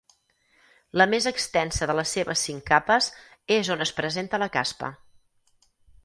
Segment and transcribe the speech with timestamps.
[0.99, 3.09] La més externa de les seves cinc capes
[3.57, 4.91] és on es presenta la caspa.